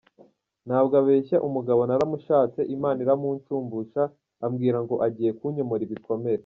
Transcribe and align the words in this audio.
Ntabwo 0.67 0.93
abeshya 1.01 1.37
umugabo 1.47 1.81
naramushatse, 1.89 2.59
Imana 2.75 2.97
iramunshumbusha 3.05 4.01
ambwira 4.45 4.77
ngo 4.83 4.95
agiye 5.07 5.31
kunyomora 5.39 5.83
ibikomere. 5.89 6.39